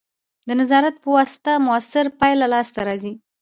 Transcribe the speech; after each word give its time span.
د 0.47 0.49
نظارت 0.59 0.95
په 1.03 1.09
واسطه 1.17 1.51
مؤثره 1.67 2.09
پایله 2.19 2.45
لاسته 2.53 2.79
راځي. 2.87 3.13